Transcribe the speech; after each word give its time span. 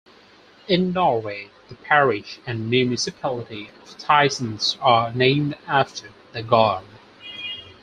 In 0.67 0.93
Norway 0.93 1.51
the 1.69 1.75
parish 1.75 2.39
and 2.47 2.71
municipality 2.71 3.69
of 3.83 3.99
Tysnes 3.99 4.75
are 4.81 5.13
named 5.13 5.55
after 5.67 6.09
the 6.33 6.41
god. 6.41 6.83